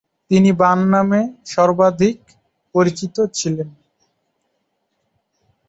[0.31, 1.21] তিনি বাণ নামে
[1.45, 2.17] সমধিক
[2.75, 3.69] পরিচিত ছিলেন।